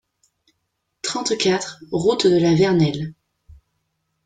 trente-quatre 1.03 1.77
route 1.91 2.25
de 2.25 2.39
la 2.39 2.55
Vernelle 2.55 3.13